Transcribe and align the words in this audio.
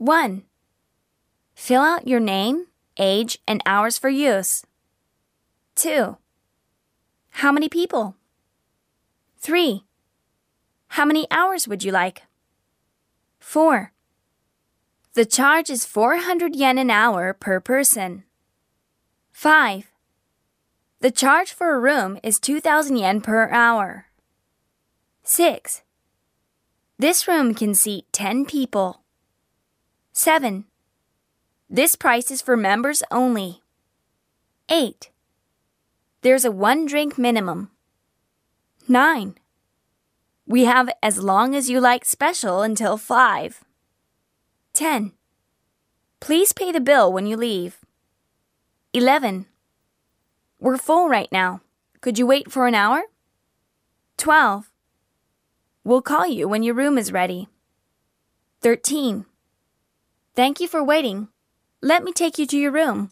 1. 0.00 0.44
Fill 1.54 1.82
out 1.82 2.08
your 2.08 2.20
name, 2.20 2.68
age, 2.96 3.38
and 3.46 3.60
hours 3.66 3.98
for 3.98 4.08
use. 4.08 4.64
2. 5.74 6.16
How 7.32 7.52
many 7.52 7.68
people? 7.68 8.16
3. 9.40 9.84
How 10.88 11.04
many 11.04 11.26
hours 11.30 11.68
would 11.68 11.84
you 11.84 11.92
like? 11.92 12.22
4. 13.40 13.92
The 15.12 15.26
charge 15.26 15.68
is 15.68 15.84
400 15.84 16.56
yen 16.56 16.78
an 16.78 16.90
hour 16.90 17.34
per 17.34 17.60
person. 17.60 18.24
5. 19.32 19.92
The 21.00 21.10
charge 21.10 21.52
for 21.52 21.74
a 21.74 21.78
room 21.78 22.18
is 22.22 22.40
2000 22.40 22.96
yen 22.96 23.20
per 23.20 23.50
hour. 23.50 24.06
6. 25.24 25.82
This 26.98 27.28
room 27.28 27.52
can 27.52 27.74
seat 27.74 28.06
10 28.12 28.46
people. 28.46 29.02
7. 30.12 30.64
This 31.68 31.94
price 31.94 32.30
is 32.30 32.42
for 32.42 32.56
members 32.56 33.02
only. 33.10 33.62
8. 34.68 35.10
There's 36.22 36.44
a 36.44 36.50
one 36.50 36.84
drink 36.84 37.16
minimum. 37.16 37.70
9. 38.88 39.36
We 40.46 40.64
have 40.64 40.90
as 41.00 41.22
long 41.22 41.54
as 41.54 41.70
you 41.70 41.80
like 41.80 42.04
special 42.04 42.62
until 42.62 42.96
5. 42.96 43.64
10. 44.72 45.12
Please 46.18 46.52
pay 46.52 46.72
the 46.72 46.80
bill 46.80 47.12
when 47.12 47.26
you 47.26 47.36
leave. 47.36 47.78
11. 48.92 49.46
We're 50.58 50.76
full 50.76 51.08
right 51.08 51.30
now. 51.30 51.60
Could 52.00 52.18
you 52.18 52.26
wait 52.26 52.50
for 52.50 52.66
an 52.66 52.74
hour? 52.74 53.04
12. 54.16 54.70
We'll 55.84 56.02
call 56.02 56.26
you 56.26 56.48
when 56.48 56.64
your 56.64 56.74
room 56.74 56.98
is 56.98 57.12
ready. 57.12 57.48
13. 58.60 59.24
Thank 60.34 60.60
you 60.60 60.68
for 60.68 60.82
waiting. 60.82 61.28
Let 61.82 62.04
me 62.04 62.12
take 62.12 62.38
you 62.38 62.46
to 62.46 62.56
your 62.58 62.72
room. 62.72 63.10